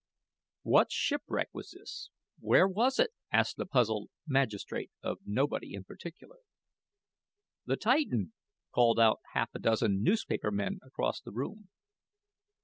[0.63, 2.09] "What shipwreck was this
[2.39, 6.37] where was it?" asked the puzzled magistrate of nobody in particular.
[7.67, 8.33] "The Titan,"
[8.73, 11.69] called out half a dozen newspaper men across the room.